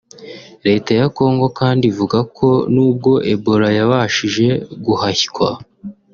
[0.65, 4.45] Leta ya Congo kandi ivuga ko n’ubwo Ebola yabashije
[4.85, 5.49] guhashywa